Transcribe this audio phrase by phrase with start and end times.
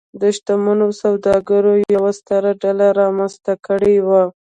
[0.21, 4.23] د شتمنو سوداګرو یوه ستره ډله رامنځته کړې وه.